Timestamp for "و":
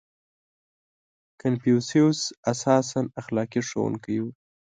4.21-4.25